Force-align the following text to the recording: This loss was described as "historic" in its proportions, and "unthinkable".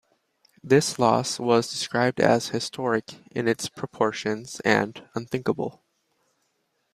This 0.63 0.97
loss 0.97 1.39
was 1.39 1.69
described 1.69 2.19
as 2.19 2.47
"historic" 2.47 3.21
in 3.33 3.47
its 3.47 3.69
proportions, 3.69 4.59
and 4.61 5.07
"unthinkable". 5.13 5.83